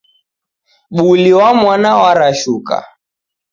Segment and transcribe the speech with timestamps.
[0.95, 2.75] Buli wa mwana warashuka